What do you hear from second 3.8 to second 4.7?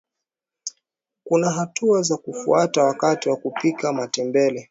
matembele